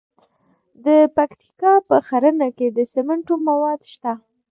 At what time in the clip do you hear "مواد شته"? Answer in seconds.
3.47-4.13